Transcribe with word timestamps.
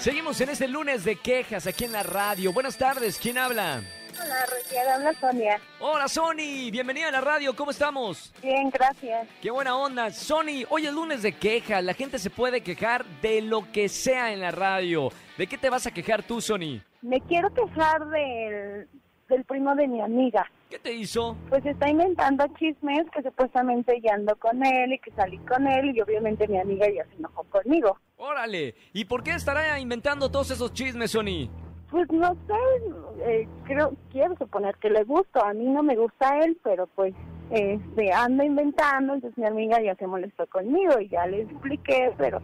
Seguimos 0.00 0.40
en 0.40 0.50
este 0.50 0.68
lunes 0.68 1.04
de 1.04 1.16
quejas 1.16 1.66
aquí 1.66 1.84
en 1.84 1.92
la 1.92 2.02
radio. 2.02 2.52
Buenas 2.52 2.76
tardes, 2.76 3.18
¿quién 3.18 3.38
habla? 3.38 3.82
Hola, 4.22 4.46
Roger, 4.46 4.88
habla 4.88 5.20
Sonia. 5.20 5.60
Hola 5.78 6.08
Sony, 6.08 6.70
bienvenida 6.70 7.08
a 7.08 7.12
la 7.12 7.20
radio, 7.20 7.56
¿cómo 7.56 7.70
estamos? 7.70 8.32
Bien, 8.42 8.68
gracias. 8.68 9.26
Qué 9.40 9.50
buena 9.50 9.76
onda. 9.76 10.10
Sony, 10.10 10.64
hoy 10.68 10.86
es 10.86 10.92
lunes 10.92 11.22
de 11.22 11.32
quejas. 11.32 11.82
La 11.82 11.94
gente 11.94 12.18
se 12.18 12.28
puede 12.28 12.60
quejar 12.60 13.04
de 13.22 13.40
lo 13.40 13.70
que 13.72 13.88
sea 13.88 14.32
en 14.32 14.40
la 14.40 14.50
radio. 14.50 15.10
¿De 15.38 15.46
qué 15.46 15.56
te 15.56 15.70
vas 15.70 15.86
a 15.86 15.90
quejar 15.90 16.22
tú, 16.22 16.40
Sony? 16.40 16.82
Me 17.02 17.20
quiero 17.22 17.52
quejar 17.54 18.06
del, 18.08 18.88
del 19.28 19.44
primo 19.44 19.74
de 19.74 19.88
mi 19.88 20.00
amiga. 20.00 20.44
¿Qué 20.68 20.78
te 20.78 20.92
hizo? 20.92 21.36
Pues 21.48 21.64
está 21.66 21.90
inventando 21.90 22.46
chismes 22.58 23.10
que 23.10 23.22
supuestamente 23.22 24.00
ya 24.00 24.14
ando 24.14 24.36
con 24.36 24.64
él 24.64 24.92
y 24.92 24.98
que 24.98 25.10
salí 25.12 25.38
con 25.38 25.66
él 25.66 25.96
y 25.96 26.00
obviamente 26.00 26.46
mi 26.46 26.58
amiga 26.58 26.86
ya 26.94 27.04
se 27.06 27.16
enojó 27.16 27.44
conmigo. 27.44 27.98
Órale. 28.16 28.74
¿Y 28.92 29.04
por 29.06 29.22
qué 29.22 29.32
estará 29.32 29.78
inventando 29.80 30.30
todos 30.30 30.50
esos 30.50 30.72
chismes, 30.72 31.10
Sony? 31.10 31.48
Pues 31.90 32.10
no 32.12 32.34
sé, 32.46 33.24
eh, 33.24 33.48
creo, 33.64 33.94
quiero 34.12 34.36
suponer 34.36 34.76
que 34.76 34.90
le 34.90 35.02
gusto. 35.02 35.44
A 35.44 35.52
mí 35.54 35.64
no 35.64 35.82
me 35.82 35.96
gusta 35.96 36.38
él, 36.38 36.56
pero 36.62 36.86
pues 36.86 37.14
este, 37.50 38.12
anda 38.12 38.44
inventando, 38.44 39.14
entonces 39.14 39.36
mi 39.36 39.46
amiga 39.46 39.82
ya 39.82 39.96
se 39.96 40.06
molestó 40.06 40.46
conmigo 40.46 41.00
y 41.00 41.08
ya 41.08 41.26
le 41.26 41.42
expliqué, 41.42 42.12
pero, 42.16 42.40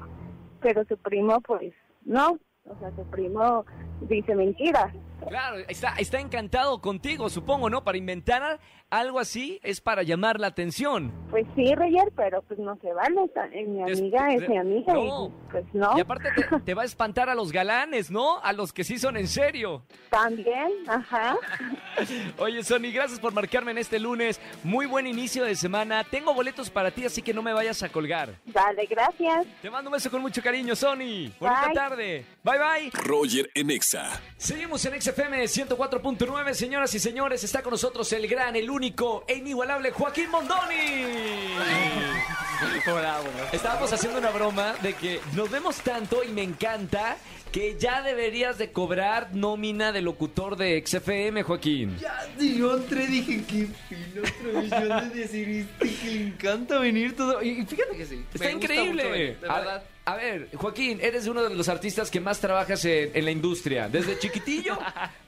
pero 0.61 0.85
su 0.87 0.97
primo 0.99 1.41
pues 1.43 1.73
no, 2.05 2.39
o 2.69 2.79
sea, 2.79 2.91
su 2.97 3.05
primo 3.11 3.65
dice 4.03 4.35
mentiras. 4.35 4.93
Claro, 5.29 5.57
está, 5.69 5.95
está 5.99 6.21
encantado 6.21 6.81
contigo, 6.81 7.29
supongo, 7.31 7.71
¿no? 7.71 7.83
Para 7.85 7.99
inventar 7.99 8.61
algo 8.91 9.19
así 9.19 9.59
es 9.65 9.81
para 9.81 10.03
llamar 10.05 10.39
la 10.39 10.47
atención. 10.49 11.13
Pues 11.31 11.45
sí, 11.57 11.75
Roger, 11.75 12.13
pero 12.15 12.43
pues 12.43 12.61
no 12.61 12.77
se 12.81 12.93
vale. 12.93 13.17
eh, 13.53 13.65
Mi 13.67 13.83
Des- 13.85 13.99
amiga 13.99 14.33
es 14.35 14.41
de- 14.43 14.49
mi 14.49 14.59
amiga 14.59 14.93
no. 14.95 15.27
y 15.27 15.51
pues 15.51 15.65
no. 15.73 15.97
Y 15.97 16.01
aparte 16.01 16.29
te, 16.37 16.61
te 16.61 16.75
va 16.75 16.83
a 16.83 16.85
espantar 16.85 17.29
a 17.29 17.35
los 17.35 17.51
galanes, 17.51 18.11
¿no? 18.11 18.39
A 18.41 18.53
los 18.53 18.73
que 18.73 18.85
sí 18.85 18.99
son 18.99 19.17
en 19.17 19.27
serio. 19.27 19.83
También, 20.11 20.71
ajá. 20.87 21.37
Oye, 22.39 22.63
Sony, 22.63 22.93
gracias 22.93 23.19
por 23.19 23.33
marcarme 23.33 23.71
en 23.73 23.79
este 23.79 23.99
lunes. 23.99 24.41
Muy 24.63 24.87
buen 24.87 25.07
inicio 25.07 25.45
de 25.45 25.57
semana. 25.57 26.05
Tengo 26.05 26.35
boletos 26.35 26.71
para 26.71 26.91
ti, 26.91 27.05
así 27.05 27.23
que 27.23 27.35
no 27.35 27.43
me 27.43 27.53
vayas 27.53 27.83
a 27.83 27.89
colgar. 27.89 28.35
Dale, 28.45 28.87
gracias. 28.87 29.47
Te 29.63 29.71
mando 29.71 29.91
un 29.91 29.95
beso 29.95 30.11
con 30.11 30.21
mucho 30.23 30.43
cariño, 30.43 30.77
Sony. 30.77 31.33
Bonita 31.41 31.71
tarde. 31.75 32.25
Bye, 32.45 32.59
bye. 32.59 32.91
Roger 33.03 33.51
en 33.55 33.71
Exa. 33.71 34.21
Seguimos 34.37 34.85
en 34.85 34.95
XFM 35.07 35.45
104.9, 35.45 36.53
señoras 36.53 36.93
y 36.93 36.99
señores. 36.99 37.45
Está 37.45 37.63
con 37.63 37.71
nosotros 37.71 38.13
el 38.13 38.27
gran, 38.27 38.57
el 38.57 38.69
único 38.69 39.23
e 39.29 39.37
inigualable 39.37 39.93
Joaquín 39.93 40.29
Mondoni. 40.31 40.75
Hola, 42.89 43.21
bueno. 43.21 43.39
Estábamos 43.53 43.93
haciendo 43.93 44.19
una 44.19 44.31
broma 44.31 44.75
de 44.83 44.95
que 44.95 45.21
nos 45.37 45.49
vemos 45.49 45.77
tanto 45.77 46.25
y 46.25 46.33
me 46.33 46.43
encanta 46.43 47.19
que 47.53 47.77
ya 47.79 48.03
deberías 48.03 48.59
de 48.59 48.73
cobrar 48.73 49.33
nómina 49.33 49.93
de 49.93 50.03
locutor 50.03 50.57
de 50.57 50.83
XFM, 50.85 51.45
Joaquín. 51.45 51.97
Ya, 52.01 52.27
yo 52.37 52.77
entré, 52.77 53.07
dije, 53.07 53.45
qué 53.47 53.69
fino 53.89 54.23
tradición 54.43 55.09
de 55.11 55.21
decir 55.21 55.49
este, 55.49 55.95
que 56.03 56.15
le 56.15 56.27
encanta 56.27 56.81
venir 56.81 57.15
todo. 57.15 57.41
Y, 57.45 57.65
fíjate 57.65 57.97
que 57.97 58.07
sí. 58.07 58.25
Está 58.35 58.45
me 58.45 58.55
gusta 58.55 58.75
increíble. 58.75 59.05
mucho 59.05 59.13
venir, 59.13 59.37
de 59.37 59.49
verdad. 59.49 59.77
A, 59.77 59.96
ver, 60.15 60.51
Joaquín, 60.55 61.01
eres 61.03 61.27
uno 61.27 61.43
de 61.43 61.55
los 61.55 61.69
artistas 61.69 62.11
que 62.11 62.21
más 62.21 62.39
trabajas 62.39 62.85
en, 62.85 63.11
en 63.13 63.25
la 63.25 63.33
industria, 63.33 63.89
desde 63.89 64.17
chiquitillo 64.19 64.79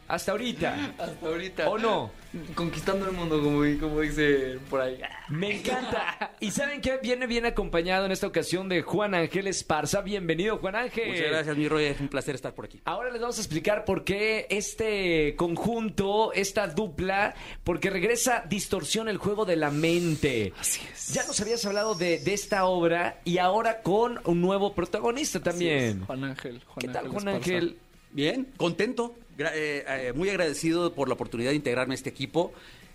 hasta 0.07 0.33
ahorita. 0.33 0.95
Hasta 0.99 1.27
ahorita. 1.27 1.69
¿O 1.69 1.79
no? 1.79 2.11
Conquistando 2.55 3.07
el 3.07 3.13
mundo, 3.13 3.43
como, 3.43 3.63
como 3.81 4.01
dice 4.01 4.59
por 4.69 4.81
ahí. 4.81 5.01
Me 5.29 5.57
encanta. 5.57 6.33
¿Y 6.41 6.51
saben 6.51 6.81
qué? 6.81 6.99
Viene 7.03 7.27
bien 7.27 7.47
acompañado 7.47 8.07
en 8.07 8.13
esta 8.13 8.27
ocasión 8.27 8.69
de 8.69 8.83
Juan 8.83 9.15
Ángel 9.15 9.47
Esparza. 9.47 10.03
Bienvenido, 10.03 10.59
Juan 10.59 10.77
Ángel. 10.77 11.09
Muchas 11.09 11.31
gracias, 11.31 11.57
mi 11.57 11.69
Roger. 11.69 11.93
Es 11.93 12.01
un 12.01 12.09
placer 12.09 12.35
estar 12.35 12.55
por 12.55 12.67
aquí. 12.67 12.81
Ahora 12.85 13.11
les 13.11 13.21
vamos 13.21 13.39
a 13.39 13.41
explicar 13.41 13.85
por 13.85 14.05
qué 14.05 14.47
este 14.51 15.35
conjunto, 15.37 16.33
esta 16.33 16.69
dupla, 16.69 17.35
porque 17.65 17.91
regresa 17.91 18.45
Distorsión, 18.49 19.09
el 19.09 19.17
juego 19.17 19.45
de 19.45 19.57
la 19.57 19.71
mente. 19.71 20.53
Así 20.59 20.83
es. 20.93 21.15
Ya 21.15 21.27
nos 21.27 21.41
habías 21.41 21.65
hablado 21.65 21.95
de, 21.95 22.19
de 22.19 22.35
esta 22.35 22.67
obra 22.67 23.21
y 23.25 23.39
ahora 23.39 23.83
con 23.83 24.21
un 24.25 24.41
nuevo 24.41 24.68
protagonista 24.75 25.41
también. 25.41 26.05
Juan 26.05 26.25
Ángel. 26.25 26.61
Juan 26.67 26.79
¿Qué 26.81 26.87
tal, 26.89 27.07
Ángel 27.07 27.11
Juan 27.13 27.29
Esparza. 27.29 27.37
Ángel? 27.55 27.79
Bien, 28.13 28.49
contento, 28.57 29.15
gra- 29.37 29.53
eh, 29.55 29.85
eh, 29.87 30.13
muy 30.15 30.29
agradecido 30.31 30.95
por 30.95 31.09
la 31.09 31.15
oportunidad 31.15 31.51
de 31.51 31.57
integrarme 31.57 31.95
a 31.95 31.97
este 31.97 32.09
equipo. 32.11 32.53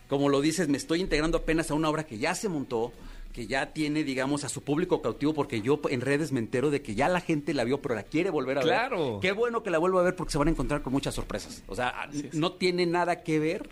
Como 0.09 0.29
lo 0.29 0.41
dices, 0.41 0.67
me 0.67 0.78
estoy 0.78 1.01
integrando 1.01 1.38
apenas 1.38 1.72
a 1.72 1.73
una 1.75 1.89
obra 1.89 2.06
que 2.06 2.17
ya 2.17 2.35
se 2.35 2.50
montó, 2.50 2.91
que 3.31 3.47
ya 3.47 3.73
tiene, 3.73 4.03
digamos, 4.03 4.44
a 4.44 4.50
su 4.50 4.62
público 4.62 5.01
cautivo, 5.01 5.33
porque 5.33 5.62
yo 5.62 5.79
en 5.89 6.01
redes 6.01 6.31
me 6.31 6.39
entero 6.39 6.69
de 6.69 6.81
que 6.81 6.94
ya 6.95 7.09
la 7.09 7.19
gente 7.22 7.53
la 7.53 7.63
vio, 7.63 7.81
pero 7.81 7.95
la 7.95 8.03
quiere 8.03 8.29
volver 8.29 8.59
a 8.59 8.62
Claro. 8.62 9.13
ver. 9.13 9.19
Qué 9.22 9.31
bueno 9.31 9.63
que 9.63 9.69
la 9.72 9.78
vuelva 9.79 10.01
a 10.01 10.03
ver 10.03 10.16
porque 10.16 10.31
se 10.31 10.38
van 10.38 10.47
a 10.50 10.51
encontrar 10.51 10.81
con 10.81 10.94
muchas 10.94 11.16
sorpresas. 11.16 11.63
O 11.67 11.75
sea, 11.75 12.09
no 12.33 12.53
tiene 12.53 12.85
nada 12.85 13.23
que 13.23 13.39
ver 13.39 13.69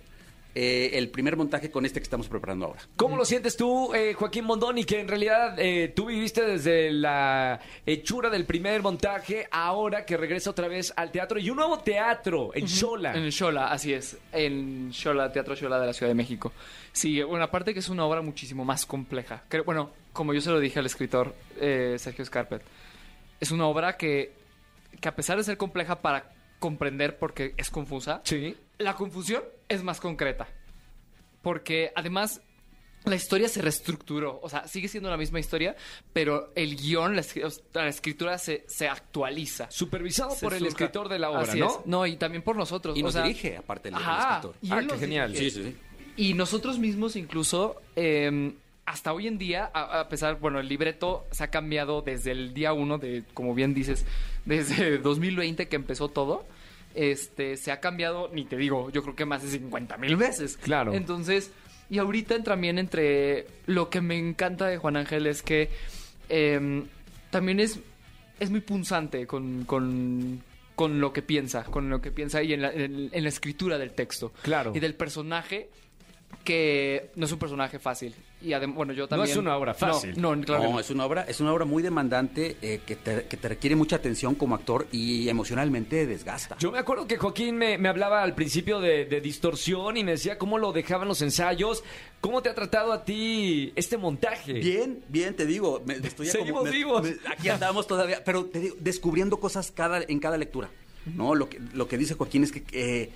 eh, 0.54 0.92
el 0.94 1.10
primer 1.10 1.38
montaje 1.38 1.72
con 1.72 1.86
este 1.86 2.00
que 2.00 2.04
estamos 2.04 2.28
preparando 2.28 2.66
ahora. 2.66 2.82
¿Cómo 2.96 3.16
lo 3.16 3.24
sientes 3.26 3.56
tú, 3.56 3.94
eh, 3.94 4.14
Joaquín 4.14 4.46
Mondoni, 4.46 4.84
que 4.84 5.00
en 5.00 5.08
realidad 5.08 5.56
eh, 5.58 5.92
tú 5.96 6.08
viviste 6.08 6.44
desde 6.46 6.92
la 6.92 7.60
hechura 7.86 8.30
del 8.30 8.46
primer 8.46 8.82
montaje, 8.82 9.48
ahora 9.52 10.06
que 10.06 10.18
regresa 10.18 10.50
otra 10.50 10.68
vez 10.68 10.94
al 10.96 11.12
teatro 11.12 11.40
y 11.40 11.50
un 11.50 11.56
nuevo 11.58 11.80
teatro 11.80 12.52
en 12.54 12.68
Xola? 12.68 13.14
En 13.16 13.32
Xola, 13.32 13.72
así 13.72 13.94
es. 13.94 14.18
En 14.32 14.92
Xola, 14.94 15.32
Teatro 15.32 15.56
Xola 15.56 15.80
de 15.80 15.88
la 15.88 15.94
Ciudad 15.94 16.10
de 16.10 16.16
México. 16.16 16.52
Sí, 16.92 17.22
bueno, 17.24 17.46
aparte 17.46 17.74
que 17.74 17.80
es 17.80 17.90
una 17.90 18.06
obra 18.06 18.22
muchísimo 18.22 18.66
más 18.66 18.86
compleja. 18.86 19.44
Creo- 19.48 19.64
bueno, 19.64 19.92
como 20.14 20.34
yo 20.34 20.42
se 20.42 20.50
lo 20.50 20.60
dije 20.60 20.80
al 20.80 20.86
escritor 20.86 21.34
eh, 21.60 21.96
Sergio 21.98 22.26
Scarpet, 22.26 22.62
es 23.40 23.52
una 23.52 23.66
obra 23.68 23.96
que, 23.96 24.34
que 25.00 25.08
a 25.08 25.16
pesar 25.16 25.38
de 25.38 25.44
ser 25.44 25.56
compleja 25.58 26.02
para 26.02 26.34
comprender 26.60 27.18
porque 27.18 27.54
es 27.58 27.70
confusa, 27.72 28.22
Sí. 28.26 28.56
la 28.78 28.94
confusión 28.96 29.42
es 29.72 29.84
más 29.84 30.00
concreta. 30.00 30.48
Porque 31.42 31.92
además 31.96 32.42
la 33.06 33.16
historia 33.16 33.48
se 33.50 33.62
reestructuró. 33.62 34.40
O 34.44 34.50
sea, 34.50 34.68
sigue 34.68 34.88
siendo 34.88 35.10
la 35.10 35.18
misma 35.18 35.40
historia, 35.40 35.76
pero 36.14 36.52
el 36.56 36.76
guion, 36.76 37.16
la, 37.16 37.88
escritura 37.88 38.38
se, 38.38 38.64
se 38.68 38.88
actualiza. 38.88 39.72
Supervisado 39.72 40.32
Se 40.32 40.46
por 40.46 40.54
el 40.54 40.66
escritor 40.66 41.10
de 41.10 41.18
la 41.18 41.32
obra, 41.32 41.42
Así 41.42 41.60
¿no? 41.60 41.68
es. 41.68 41.86
No, 41.86 42.06
y 42.06 42.16
también 42.18 42.44
por 42.44 42.56
nosotros. 42.56 42.96
Y 42.98 43.02
o 43.02 43.06
nos 43.06 43.14
sea, 43.14 43.24
dirige, 43.24 43.58
aparte, 43.58 43.90
el, 43.90 43.96
el 43.96 44.02
Ajá, 44.02 44.36
escritor. 44.36 44.56
y 44.62 44.72
Ah, 44.72 44.84
qué 44.88 44.98
genial. 45.00 45.36
Sí, 45.36 45.50
sí, 45.50 45.64
sí. 45.64 45.76
Y 46.18 46.34
nosotros 46.36 46.78
mismos 46.78 47.16
incluso, 47.16 47.82
eh, 47.96 48.54
hasta 48.86 49.14
hoy 49.14 49.28
en 49.28 49.38
día, 49.40 49.72
a, 49.74 50.02
a 50.02 50.10
pesar, 50.10 50.40
bueno, 50.40 50.60
el 50.60 50.68
libreto 50.68 51.26
se 51.32 51.44
ha 51.44 51.48
cambiado 51.50 52.02
desde 52.04 52.32
el 52.32 52.54
día 52.54 52.74
uno 52.74 53.00
de, 53.00 53.24
como 53.34 53.56
bien 53.56 53.74
dices, 53.74 54.06
desde 54.46 54.98
2020 55.00 55.68
que 55.68 55.76
empezó 55.76 56.10
todo. 56.10 56.46
Este, 56.96 57.56
se 57.58 57.72
ha 57.72 57.80
cambiado, 57.80 58.30
ni 58.34 58.46
te 58.46 58.58
digo, 58.58 58.90
yo 58.92 59.02
creo 59.04 59.16
que 59.16 59.26
más 59.26 59.44
de 59.44 59.50
50 59.50 59.98
mil 59.98 60.16
veces. 60.18 60.58
Claro. 60.58 60.94
Entonces, 60.94 61.52
y 61.90 61.98
ahorita 62.00 62.42
también 62.44 62.78
entre 62.80 63.48
lo 63.66 63.90
que 63.90 64.02
me 64.02 64.18
encanta 64.18 64.68
de 64.68 64.78
Juan 64.78 64.98
Ángel 64.98 65.28
es 65.28 65.42
que 65.42 65.70
eh, 66.30 66.84
también 67.30 67.60
es, 67.60 67.80
es 68.40 68.50
muy 68.50 68.62
punzante 68.62 69.28
con, 69.28 69.66
con, 69.66 70.42
con 70.76 71.00
lo 71.02 71.14
que 71.14 71.22
piensa, 71.22 71.64
con 71.64 71.90
lo 71.90 72.02
que 72.02 72.12
piensa 72.12 72.42
y 72.44 72.54
en 72.54 72.62
la, 72.62 72.72
en- 72.72 73.10
en 73.12 73.24
la 73.24 73.30
escritura 73.30 73.78
del 73.78 73.92
texto 73.92 74.32
Claro. 74.42 74.72
y 74.76 74.80
del 74.80 74.96
personaje 74.96 75.70
que 76.44 77.12
no 77.16 77.26
es 77.26 77.32
un 77.32 77.40
personaje 77.40 77.80
fácil. 77.80 78.14
Y 78.42 78.54
bueno, 78.68 78.92
yo 78.94 79.04
No 79.04 79.08
también... 79.08 79.30
es 79.32 79.38
una 79.38 79.56
obra 79.56 79.74
fácil. 79.74 80.20
No, 80.20 80.36
no, 80.36 80.44
claro 80.44 80.64
no, 80.64 80.72
no. 80.74 80.80
es 80.80 80.90
una 80.90 81.06
obra, 81.06 81.24
es 81.28 81.40
una 81.40 81.54
obra 81.54 81.66
muy 81.66 81.84
demandante 81.84 82.58
eh, 82.62 82.82
que, 82.86 82.96
te, 82.96 83.26
que 83.28 83.38
te 83.38 83.48
requiere 83.50 83.76
mucha 83.76 83.98
atención 83.98 84.34
como 84.36 84.56
actor 84.56 84.88
y 84.92 85.30
emocionalmente 85.30 86.06
desgasta. 86.08 86.58
Yo 86.60 86.72
me 86.72 86.80
acuerdo 86.80 87.08
que 87.08 87.18
Joaquín 87.18 87.56
me, 87.58 87.78
me 87.78 87.88
hablaba 87.90 88.24
al 88.24 88.34
principio 88.36 88.80
de, 88.80 89.06
de 89.06 89.22
distorsión 89.22 89.98
y 89.98 90.04
me 90.04 90.12
decía 90.12 90.38
cómo 90.38 90.58
lo 90.58 90.72
dejaban 90.72 91.08
los 91.08 91.22
ensayos. 91.22 91.84
¿Cómo 92.20 92.42
te 92.42 92.50
ha 92.50 92.56
tratado 92.56 92.92
a 92.94 93.04
ti 93.06 93.72
este 93.76 93.98
montaje? 93.98 94.54
Bien, 94.54 95.04
bien, 95.08 95.36
te 95.36 95.46
digo, 95.46 95.82
me, 95.86 95.96
estoy 95.96 96.28
Seguimos 96.28 96.64
me- 96.66 96.72
vivos. 96.72 97.04
me- 97.04 97.16
aquí 97.32 97.50
andamos 97.50 97.88
todavía, 97.88 98.24
pero 98.24 98.46
te 98.46 98.60
digo, 98.60 98.76
descubriendo 98.80 99.40
cosas 99.40 99.72
cada, 99.72 100.02
en 100.08 100.20
cada 100.20 100.38
lectura. 100.38 100.70
¿no? 101.16 101.34
Lo, 101.34 101.50
que, 101.50 101.60
lo 101.74 101.88
que 101.88 101.98
dice 101.98 102.14
Joaquín 102.14 102.44
es 102.44 102.52
que 102.52 102.64
eh, 102.74 103.10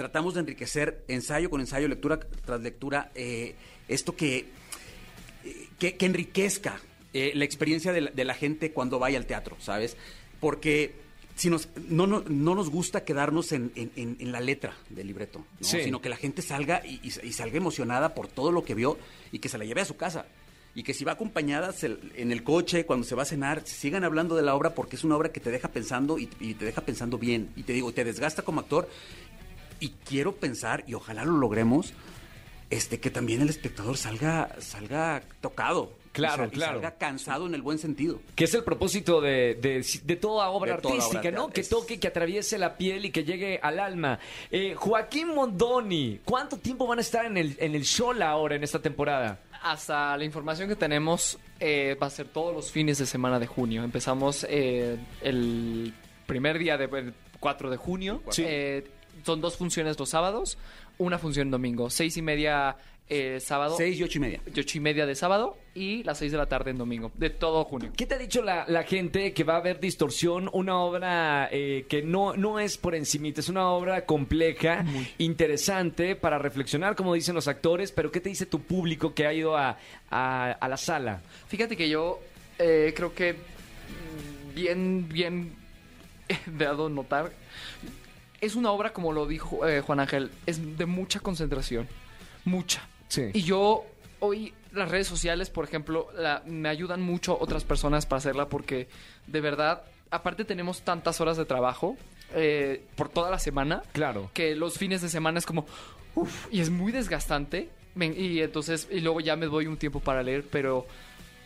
tratamos 0.00 0.32
de 0.32 0.40
enriquecer 0.40 1.04
ensayo 1.08 1.50
con 1.50 1.60
ensayo, 1.60 1.86
lectura 1.86 2.18
tras 2.18 2.62
lectura, 2.62 3.10
eh, 3.14 3.54
esto 3.86 4.16
que, 4.16 4.46
que, 5.78 5.96
que 5.98 6.06
enriquezca 6.06 6.80
eh, 7.12 7.32
la 7.34 7.44
experiencia 7.44 7.92
de 7.92 8.00
la, 8.00 8.10
de 8.10 8.24
la 8.24 8.32
gente 8.32 8.72
cuando 8.72 8.98
vaya 8.98 9.18
al 9.18 9.26
teatro, 9.26 9.56
¿sabes? 9.60 9.98
Porque 10.40 10.94
si 11.36 11.50
nos, 11.50 11.68
no, 11.88 12.06
no, 12.06 12.24
no 12.26 12.54
nos 12.54 12.70
gusta 12.70 13.04
quedarnos 13.04 13.52
en, 13.52 13.72
en- 13.74 13.90
en- 13.96 14.16
en 14.20 14.32
la 14.32 14.40
letra 14.40 14.74
del 14.88 15.06
libreto, 15.06 15.40
¿no? 15.60 15.66
Sí. 15.66 15.82
sino 15.84 16.00
que 16.00 16.08
la 16.08 16.16
gente 16.16 16.40
salga 16.40 16.80
y, 16.86 16.94
y- 17.06 17.26
y 17.28 17.32
salga 17.34 17.58
emocionada 17.58 18.14
por 18.14 18.26
todo 18.28 18.52
lo 18.52 18.64
que 18.64 18.74
vio 18.74 18.96
y 19.32 19.38
que 19.38 19.50
se 19.50 19.58
la 19.58 19.66
lleve 19.66 19.82
a 19.82 19.84
su 19.84 19.96
casa. 19.98 20.24
Y 20.72 20.84
que 20.84 20.94
si 20.94 21.04
va 21.04 21.12
acompañada 21.12 21.72
se- 21.72 21.98
en 22.14 22.30
el 22.30 22.44
coche, 22.44 22.86
cuando 22.86 23.04
se 23.04 23.16
va 23.16 23.22
a 23.22 23.26
cenar, 23.26 23.66
sigan 23.66 24.04
hablando 24.04 24.36
de 24.36 24.42
la 24.42 24.54
obra 24.54 24.72
porque 24.74 24.94
es 24.96 25.02
una 25.02 25.16
obra 25.16 25.32
que 25.32 25.40
te 25.40 25.50
deja 25.50 25.68
pensando 25.68 26.16
y, 26.16 26.30
y 26.38 26.54
te 26.54 26.64
deja 26.64 26.80
pensando 26.82 27.18
bien. 27.18 27.50
Y 27.56 27.64
te 27.64 27.72
digo, 27.72 27.92
te 27.92 28.04
desgasta 28.04 28.42
como 28.42 28.60
actor. 28.60 28.88
Y 29.80 29.90
quiero 30.04 30.34
pensar, 30.36 30.84
y 30.86 30.94
ojalá 30.94 31.24
lo 31.24 31.32
logremos, 31.38 31.92
este 32.70 33.00
que 33.00 33.10
también 33.10 33.40
el 33.42 33.48
espectador 33.48 33.96
salga, 33.96 34.54
salga 34.60 35.22
tocado. 35.40 35.98
Claro, 36.12 36.42
Y 36.42 36.46
sal- 36.46 36.48
y 36.48 36.56
claro. 36.56 36.72
Salga 36.74 36.90
cansado 36.98 37.46
en 37.46 37.54
el 37.54 37.62
buen 37.62 37.78
sentido. 37.78 38.20
Que 38.34 38.44
es 38.44 38.54
el 38.54 38.64
propósito 38.64 39.20
de, 39.20 39.54
de- 39.62 39.86
de 40.04 40.16
toda 40.16 40.50
obra 40.50 40.74
De 40.76 40.82
toda 40.82 40.94
artística, 40.94 41.20
obra 41.20 41.30
¿no? 41.30 41.50
Que 41.50 41.62
toque, 41.62 42.00
que 42.00 42.08
atraviese 42.08 42.58
la 42.58 42.76
piel 42.76 43.04
y 43.04 43.10
que 43.10 43.22
llegue 43.24 43.60
al 43.62 43.78
alma. 43.78 44.18
Eh, 44.50 44.74
Joaquín 44.76 45.28
Mondoni, 45.34 46.20
¿cuánto 46.24 46.56
tiempo 46.58 46.86
van 46.88 46.98
a 46.98 47.02
estar 47.02 47.24
en 47.24 47.36
el, 47.36 47.56
en 47.60 47.74
el 47.76 47.84
show 47.84 48.12
ahora, 48.22 48.56
en 48.56 48.64
esta 48.64 48.80
temporada? 48.80 49.38
Hasta 49.62 50.16
la 50.16 50.24
información 50.24 50.68
que 50.68 50.74
tenemos 50.76 51.38
eh, 51.60 51.96
va 52.02 52.08
a 52.08 52.10
ser 52.10 52.26
todos 52.28 52.52
los 52.54 52.72
fines 52.72 52.98
de 52.98 53.06
semana 53.06 53.38
de 53.38 53.46
junio. 53.46 53.84
Empezamos 53.84 54.44
eh, 54.48 54.96
el 55.22 55.94
primer 56.26 56.58
día 56.58 56.76
de 56.76 56.86
el 56.86 57.14
4 57.38 57.70
de 57.70 57.76
junio. 57.76 58.20
Sí. 58.30 58.42
Eh, 58.46 58.84
son 59.24 59.40
dos 59.40 59.56
funciones 59.56 59.98
los 59.98 60.08
sábados, 60.10 60.58
una 60.98 61.18
función 61.18 61.50
domingo. 61.50 61.90
Seis 61.90 62.16
y 62.16 62.22
media 62.22 62.76
eh, 63.08 63.40
sábado, 63.40 63.74
Seis 63.76 63.98
y 63.98 64.04
ocho 64.04 64.18
y 64.18 64.20
media. 64.20 64.40
y 64.54 64.60
ocho 64.60 64.78
y 64.78 64.80
media 64.80 65.04
de 65.04 65.16
sábado 65.16 65.56
y 65.74 66.04
las 66.04 66.18
seis 66.18 66.30
de 66.30 66.38
la 66.38 66.46
tarde 66.46 66.70
en 66.70 66.78
domingo. 66.78 67.10
De 67.16 67.28
todo 67.30 67.64
junio. 67.64 67.90
¿Qué 67.96 68.06
te 68.06 68.14
ha 68.14 68.18
dicho 68.18 68.40
la, 68.42 68.64
la 68.68 68.84
gente 68.84 69.32
que 69.32 69.42
va 69.42 69.54
a 69.54 69.56
haber 69.56 69.80
distorsión? 69.80 70.48
Una 70.52 70.78
obra 70.78 71.48
eh, 71.50 71.86
que 71.88 72.02
no, 72.02 72.36
no 72.36 72.60
es 72.60 72.78
por 72.78 72.94
encimita, 72.94 73.40
es 73.40 73.48
una 73.48 73.68
obra 73.70 74.04
compleja, 74.06 74.84
interesante 75.18 76.14
para 76.16 76.38
reflexionar, 76.38 76.94
como 76.94 77.14
dicen 77.14 77.34
los 77.34 77.48
actores, 77.48 77.90
pero 77.90 78.12
¿qué 78.12 78.20
te 78.20 78.28
dice 78.28 78.46
tu 78.46 78.60
público 78.62 79.12
que 79.12 79.26
ha 79.26 79.32
ido 79.32 79.56
a, 79.56 79.76
a- 80.10 80.52
a 80.52 80.68
la 80.68 80.76
sala? 80.76 81.20
Fíjate 81.48 81.76
que 81.76 81.88
yo 81.88 82.20
eh, 82.60 82.92
creo 82.94 83.12
que 83.14 83.34
bien, 84.54 85.08
bien 85.08 85.52
he 86.28 86.38
dado 86.58 86.88
notar. 86.88 87.32
Es 88.40 88.54
una 88.56 88.70
obra, 88.72 88.92
como 88.92 89.12
lo 89.12 89.26
dijo 89.26 89.66
eh, 89.66 89.80
Juan 89.82 90.00
Ángel, 90.00 90.30
es 90.46 90.78
de 90.78 90.86
mucha 90.86 91.20
concentración. 91.20 91.88
Mucha. 92.44 92.86
Sí. 93.08 93.30
Y 93.34 93.42
yo 93.42 93.84
hoy 94.20 94.54
las 94.72 94.90
redes 94.90 95.06
sociales, 95.08 95.50
por 95.50 95.64
ejemplo, 95.64 96.08
la- 96.16 96.42
me 96.46 96.68
ayudan 96.68 97.02
mucho 97.02 97.36
otras 97.38 97.64
personas 97.64 98.06
para 98.06 98.18
hacerla 98.18 98.48
porque 98.48 98.88
de 99.26 99.40
verdad, 99.40 99.82
aparte 100.10 100.44
tenemos 100.44 100.82
tantas 100.82 101.20
horas 101.20 101.36
de 101.36 101.44
trabajo 101.44 101.96
eh, 102.34 102.84
por 102.96 103.08
toda 103.08 103.30
la 103.30 103.38
semana 103.40 103.82
Claro. 103.92 104.30
que 104.32 104.54
los 104.54 104.78
fines 104.78 105.02
de 105.02 105.08
semana 105.08 105.38
es 105.40 105.46
como 105.46 105.66
uf, 106.14 106.46
y 106.52 106.60
es 106.60 106.70
muy 106.70 106.92
desgastante 106.92 107.68
y 107.96 108.40
entonces 108.40 108.86
y 108.90 109.00
luego 109.00 109.20
ya 109.20 109.34
me 109.34 109.46
doy 109.46 109.66
un 109.66 109.76
tiempo 109.76 109.98
para 109.98 110.22
leer 110.22 110.44
pero 110.48 110.86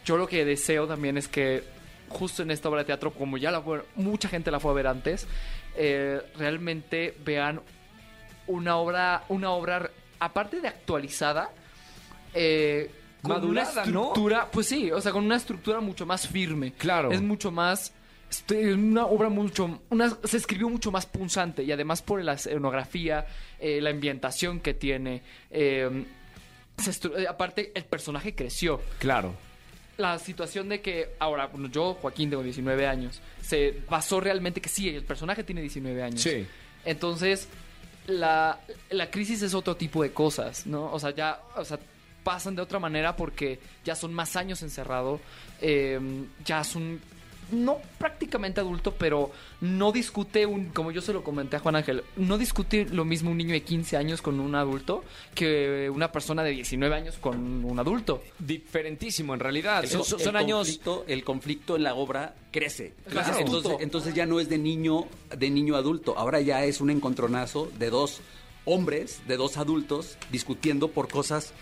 yo 0.05 0.19
lo 0.19 0.26
que 0.26 0.44
deseo 0.44 0.87
también 0.87 1.17
es 1.17 1.26
que 1.26 1.64
justo 2.08 2.42
en 2.42 2.50
esta 2.50 2.68
obra 2.68 2.80
de 2.80 2.86
teatro 2.86 3.12
como 3.12 3.36
ya 3.38 3.50
la 3.50 3.60
fue 3.60 3.84
mucha 3.96 4.28
gente 4.28 4.50
la 4.50 4.60
fue 4.60 4.70
a 4.70 4.74
ver 4.74 4.86
antes 4.86 5.26
eh, 5.76 6.20
realmente 6.36 7.16
vean 7.24 7.60
una 8.46 8.76
obra 8.76 9.24
una 9.28 9.50
obra 9.50 9.90
aparte 10.20 10.60
de 10.60 10.68
actualizada 10.68 11.50
eh, 12.34 12.90
con 13.22 13.32
Madurada, 13.32 13.70
una 13.70 13.84
¿no? 13.90 14.02
estructura 14.02 14.48
pues 14.50 14.66
sí 14.68 14.90
o 14.90 15.00
sea 15.00 15.12
con 15.12 15.24
una 15.24 15.36
estructura 15.36 15.80
mucho 15.80 16.04
más 16.06 16.28
firme 16.28 16.72
Claro. 16.72 17.10
es 17.10 17.22
mucho 17.22 17.50
más 17.50 17.92
este, 18.30 18.74
una 18.74 19.06
obra 19.06 19.28
mucho 19.28 19.80
una, 19.90 20.10
se 20.24 20.36
escribió 20.36 20.68
mucho 20.68 20.90
más 20.90 21.06
punzante 21.06 21.62
y 21.62 21.72
además 21.72 22.02
por 22.02 22.22
la 22.22 22.34
escenografía 22.34 23.26
eh, 23.58 23.80
la 23.80 23.90
ambientación 23.90 24.60
que 24.60 24.74
tiene 24.74 25.22
eh, 25.50 26.04
se 26.76 27.26
aparte 27.28 27.72
el 27.74 27.84
personaje 27.84 28.34
creció 28.34 28.80
Claro. 28.98 29.34
La 29.96 30.19
situación 30.19 30.69
de 30.69 30.81
que 30.81 31.11
ahora 31.19 31.46
bueno, 31.46 31.69
yo 31.69 31.94
Joaquín 31.94 32.31
tengo 32.31 32.43
19 32.43 32.87
años 32.87 33.20
se 33.41 33.82
basó 33.88 34.20
realmente 34.20 34.61
que 34.61 34.69
sí 34.69 34.88
el 34.88 35.05
personaje 35.05 35.44
tiene 35.44 35.61
19 35.61 36.02
años 36.02 36.20
Sí. 36.20 36.46
entonces 36.85 37.49
la, 38.06 38.58
la 38.91 39.11
crisis 39.11 39.43
es 39.43 39.55
otro 39.55 39.76
tipo 39.76 40.02
de 40.02 40.11
cosas 40.12 40.67
no 40.67 40.93
o 40.93 40.99
sea 40.99 41.11
ya 41.14 41.41
o 41.56 41.64
sea 41.64 41.79
pasan 42.25 42.56
de 42.56 42.62
otra 42.62 42.79
manera 42.79 43.14
porque 43.17 43.58
ya 43.85 43.94
son 43.94 44.12
más 44.12 44.35
años 44.37 44.62
encerrado 44.62 45.20
eh, 45.61 46.00
ya 46.44 46.64
son 46.64 47.00
no 47.52 47.79
prácticamente 47.99 48.61
adulto, 48.61 48.94
pero 48.94 49.31
no 49.61 49.93
discute 49.93 50.46
un, 50.46 50.67
como 50.67 50.91
yo 50.91 51.00
se 51.00 51.12
lo 51.12 51.23
comenté 51.25 51.56
a 51.56 51.58
Juan 51.61 51.76
Ángel, 51.76 52.02
no 52.17 52.38
discute 52.38 52.87
lo 52.87 53.05
mismo 53.05 53.31
un 53.31 53.37
niño 53.38 53.52
de 53.52 53.62
15 53.62 53.96
años 53.96 54.23
con 54.23 54.41
un 54.41 54.55
adulto 54.55 55.05
que 55.35 55.91
una 55.94 56.11
persona 56.12 56.43
de 56.43 56.50
19 56.50 56.94
años 56.94 57.17
con 57.20 57.64
un 57.64 57.79
adulto. 57.79 58.23
Diferentísimo, 58.38 59.35
en 59.35 59.41
realidad. 59.41 59.85
El 59.85 59.91
Son, 59.91 60.20
el 60.20 60.37
años... 60.37 60.69
conflicto- 60.69 61.05
el 61.06 61.25
conflicto 61.25 61.76
en 61.76 61.82
la 61.82 61.94
obra 61.94 62.35
crece. 62.50 62.94
Claro. 63.08 63.38
Entonces, 63.38 63.76
entonces, 63.81 64.14
ya 64.14 64.26
no 64.26 64.41
es 64.41 64.49
de 64.49 64.58
niño, 64.58 65.06
de 65.37 65.50
niño 65.50 65.76
adulto. 65.76 66.17
Ahora 66.17 66.41
ya 66.41 66.64
es 66.64 66.81
un 66.81 66.91
encontronazo 66.91 67.70
de 67.79 67.91
dos 67.91 68.20
hombres, 68.64 69.20
de 69.29 69.37
dos 69.37 69.56
adultos, 69.56 70.17
discutiendo 70.31 70.88
por 70.88 71.08
cosas 71.08 71.52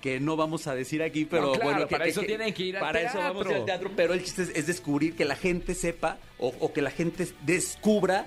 que 0.00 0.20
no 0.20 0.36
vamos 0.36 0.66
a 0.66 0.74
decir 0.74 1.02
aquí, 1.02 1.24
pero 1.24 1.42
No, 1.46 1.52
claro, 1.52 1.64
bueno, 1.70 1.86
que- 1.88 1.92
para 1.92 2.04
que- 2.04 2.10
eso 2.10 2.20
que- 2.20 2.26
tienen 2.28 2.54
que 2.54 2.62
ir 2.64 2.76
al 2.76 2.80
Para 2.80 3.00
eso 3.02 3.18
vamos 3.18 3.46
al 3.46 3.64
teatro, 3.64 3.90
pero 3.96 4.14
el 4.14 4.22
chiste 4.24 4.42
es, 4.42 4.50
es 4.54 4.66
descubrir 4.66 5.14
que 5.16 5.24
la 5.24 5.36
gente 5.36 5.74
sepa 5.74 6.18
o, 6.38 6.48
o 6.60 6.72
que 6.72 6.82
la 6.82 6.90
gente 6.90 7.26
descubra, 7.42 8.26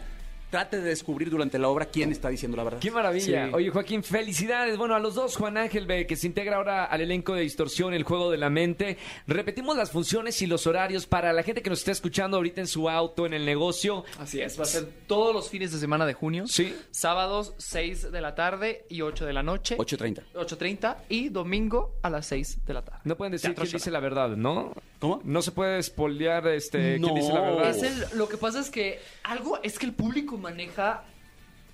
trate 0.52 0.82
de 0.82 0.90
descubrir 0.90 1.30
durante 1.30 1.58
la 1.58 1.70
obra 1.70 1.86
quién 1.86 2.12
está 2.12 2.30
diciendo 2.30 2.58
la 2.58 2.64
verdad. 2.64 2.80
Qué 2.80 2.92
maravilla. 2.92 3.48
Sí. 3.48 3.54
Oye, 3.54 3.70
Joaquín, 3.70 4.04
felicidades. 4.04 4.78
Bueno, 4.78 4.94
a 4.94 5.00
los 5.00 5.16
dos, 5.16 5.38
Juan 5.38 5.58
Ángel, 5.58 5.88
ve, 5.88 6.06
que 6.06 6.16
se 6.16 6.28
integra 6.28 6.58
ahora 6.58 6.86
al 6.86 7.02
elenco 7.02 7.34
de 7.34 7.42
Distorsión, 7.42 7.94
el 7.94 8.04
juego 8.04 8.30
de 8.30 8.38
la 8.38 8.50
mente. 8.50 8.98
Repetimos 9.26 9.78
las 9.78 9.92
funciones 9.92 10.42
y 10.42 10.48
los 10.48 10.68
horarios 10.68 11.08
para 11.08 11.34
la 11.34 11.42
gente 11.42 11.62
que 11.62 11.70
nos 11.70 11.80
está 11.80 11.92
escuchando 11.92 12.38
ahorita 12.38 12.62
en 12.62 12.68
su 12.68 12.90
auto, 12.90 13.26
en 13.26 13.34
el 13.34 13.46
negocio. 13.46 14.04
Así 14.20 14.42
es, 14.42 14.60
va 14.60 14.64
a 14.64 14.68
ser 14.68 14.88
todos 15.08 15.34
los 15.34 15.50
fines 15.50 15.72
de 15.72 15.80
semana 15.80 16.06
de 16.06 16.14
junio. 16.14 16.46
Sí. 16.48 16.76
Sábados 16.92 17.54
6 17.58 18.12
de 18.12 18.22
la 18.22 18.36
tarde 18.36 18.86
y 18.90 19.02
8 19.02 19.26
de 19.26 19.34
la 19.34 19.44
noche. 19.44 19.78
8.30. 19.78 20.22
8.30 20.36 20.98
y 21.08 21.30
domingo 21.30 21.96
a 22.02 22.10
las 22.10 22.28
6 22.28 22.66
de 22.66 22.74
la 22.74 22.82
tarde. 22.84 23.00
No 23.06 23.16
pueden 23.16 23.32
decir 23.32 23.56
quién 23.56 23.72
dice 23.72 23.90
la 23.90 24.02
verdad, 24.02 24.36
¿no? 24.36 24.74
¿Cómo? 25.02 25.20
No 25.26 25.42
se 25.42 25.52
puede 25.52 25.82
spoilear 25.84 26.48
este, 26.48 26.98
quién 26.98 27.02
No. 27.02 27.14
dice 27.16 27.34
la 27.34 27.42
verdad. 27.42 27.70
Es 27.72 27.82
el- 27.84 28.18
lo 28.18 28.30
que 28.30 28.38
pasa 28.38 28.60
es 28.62 28.70
que 28.70 29.00
algo 29.24 29.60
es 29.64 29.78
que 29.80 29.88
el 29.88 29.94
público 29.94 30.38
maneja 30.38 31.04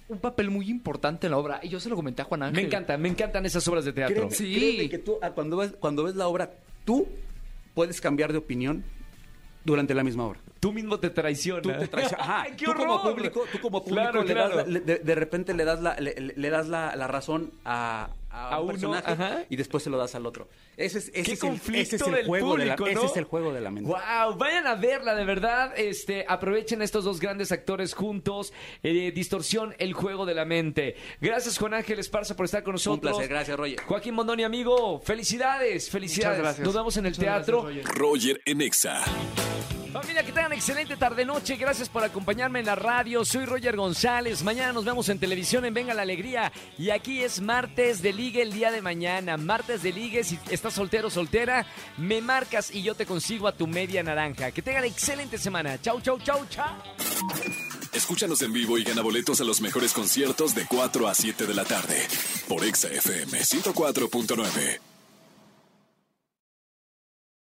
un 0.07 0.19
papel 0.19 0.49
muy 0.49 0.69
importante 0.69 1.27
en 1.27 1.31
la 1.31 1.37
obra 1.37 1.59
y 1.61 1.67
yo 1.67 1.81
se 1.81 1.89
lo 1.89 1.95
comenté 1.97 2.21
a 2.21 2.25
Juan 2.25 2.43
Ángel. 2.43 2.55
Me 2.63 2.67
encanta, 2.67 2.97
me 2.97 3.09
encantan 3.09 3.45
esas 3.45 3.67
obras 3.67 3.83
de 3.83 3.91
teatro. 3.91 4.15
Créeme, 4.29 4.31
Sí. 4.33 4.55
créeme 4.55 4.89
que 4.89 4.97
tú, 4.99 5.17
ah, 5.21 5.31
cuando 5.31 5.57
ves, 5.57 5.73
cuando 5.77 6.03
ves 6.05 6.15
la 6.15 6.27
obra, 6.29 6.51
tú 6.85 7.05
puedes 7.73 7.99
cambiar 7.99 8.31
de 8.31 8.37
opinión 8.37 8.85
durante 9.65 9.93
la 9.93 10.05
misma 10.05 10.25
obra. 10.25 10.39
Tú 10.61 10.71
mismo 10.71 10.97
te 10.97 11.09
traicionas. 11.09 11.63
Tú 11.63 11.69
te 11.71 11.87
traes- 11.89 12.13
ajá, 12.17 12.43
¡Ay, 12.43 12.53
qué 12.55 12.63
tú 12.65 12.73
como 12.73 13.03
público, 13.03 13.43
tú 13.51 13.59
como 13.59 13.83
público 13.83 14.01
Claro, 14.01 14.23
le 14.23 14.33
claro. 14.33 14.55
das 14.55 14.65
la- 14.67 14.73
le- 14.73 14.79
de, 14.79 14.99
de 14.99 15.15
repente 15.15 15.53
le 15.53 15.65
das 15.65 15.81
la, 15.81 15.95
le, 15.99 16.15
le 16.33 16.49
das 16.49 16.69
la, 16.69 16.95
la 16.95 17.07
razón 17.07 17.51
a, 17.65 18.09
a 18.37 18.55
A 18.55 18.59
un 18.59 18.63
uno, 18.65 18.71
personaje 18.73 19.11
ajá. 19.11 19.43
y 19.49 19.55
después 19.55 19.83
se 19.83 19.89
lo 19.89 19.97
das 19.97 20.15
al 20.15 20.25
otro. 20.25 20.47
Ese 20.75 20.99
es, 20.99 21.07
ese 21.09 21.23
Qué 21.23 21.31
es 21.33 21.43
el, 21.43 21.49
conflicto 21.49 21.81
ese 21.81 21.95
es 21.95 22.01
el 22.03 22.13
del 22.13 22.25
juego 22.25 22.55
de 22.55 22.65
la, 22.65 22.75
público, 22.75 22.99
ese 22.99 23.11
es 23.11 23.17
el 23.17 23.23
juego 23.25 23.53
de 23.53 23.61
la 23.61 23.71
mente. 23.71 23.89
Wow, 23.89 24.37
vayan 24.37 24.67
a 24.67 24.75
verla 24.75 25.15
de 25.15 25.25
verdad. 25.25 25.73
Este, 25.77 26.25
aprovechen 26.27 26.81
a 26.81 26.83
estos 26.83 27.03
dos 27.03 27.19
grandes 27.19 27.51
actores 27.51 27.93
juntos. 27.93 28.53
Eh, 28.83 29.11
Distorsión, 29.13 29.75
el 29.79 29.93
juego 29.93 30.25
de 30.25 30.35
la 30.35 30.45
mente. 30.45 30.95
Gracias 31.21 31.57
Juan 31.57 31.73
Ángel 31.73 31.99
Esparza 31.99 32.35
por 32.35 32.45
estar 32.45 32.63
con 32.63 32.73
nosotros. 32.73 33.11
Un 33.11 33.17
placer, 33.17 33.29
gracias 33.29 33.57
Roger. 33.57 33.81
Joaquín 33.81 34.13
Mondoni, 34.13 34.43
amigo, 34.43 34.99
felicidades, 34.99 35.89
felicidades. 35.89 36.37
Muchas 36.37 36.43
gracias. 36.43 36.65
Nos 36.65 36.75
vemos 36.75 36.97
en 36.97 37.05
el 37.05 37.11
Muchas 37.11 37.23
teatro. 37.23 37.63
gracias, 37.63 37.85
Roger. 37.85 37.97
Roger 37.99 38.41
en 38.45 38.61
Exa. 38.61 39.03
Familia, 40.01 40.23
que 40.23 40.31
tengan 40.31 40.53
excelente 40.53 40.95
tarde-noche. 40.95 41.55
Gracias 41.55 41.89
por 41.89 42.03
acompañarme 42.03 42.59
en 42.59 42.67
la 42.67 42.75
radio. 42.75 43.25
Soy 43.25 43.45
Roger 43.45 43.75
González. 43.75 44.43
Mañana 44.43 44.71
nos 44.71 44.85
vemos 44.85 45.09
en 45.09 45.17
televisión 45.17 45.65
en 45.65 45.73
Venga 45.73 45.95
la 45.95 46.03
Alegría. 46.03 46.51
Y 46.77 46.91
aquí 46.91 47.23
es 47.23 47.41
martes 47.41 48.03
de 48.03 48.13
ligue 48.13 48.43
el 48.43 48.53
día 48.53 48.69
de 48.69 48.83
mañana. 48.83 49.37
Martes 49.37 49.81
de 49.81 49.91
ligue. 49.91 50.23
Si 50.23 50.37
estás 50.51 50.75
soltero 50.75 51.07
o 51.07 51.09
soltera, 51.09 51.65
me 51.97 52.21
marcas 52.21 52.69
y 52.69 52.83
yo 52.83 52.93
te 52.93 53.07
consigo 53.07 53.47
a 53.47 53.53
tu 53.53 53.65
media 53.65 54.03
naranja. 54.03 54.51
Que 54.51 54.61
tengan 54.61 54.83
excelente 54.83 55.39
semana. 55.39 55.81
Chau, 55.81 55.99
chau, 55.99 56.19
chau, 56.19 56.45
chau. 56.47 56.75
Escúchanos 57.91 58.43
en 58.43 58.53
vivo 58.53 58.77
y 58.77 58.83
gana 58.83 59.01
boletos 59.01 59.41
a 59.41 59.45
los 59.45 59.61
mejores 59.61 59.93
conciertos 59.93 60.53
de 60.53 60.67
4 60.67 61.07
a 61.07 61.15
7 61.15 61.47
de 61.47 61.53
la 61.55 61.65
tarde 61.65 62.07
por 62.47 62.63
Exa 62.63 62.89
FM 62.89 63.39
104.9. 63.39 64.96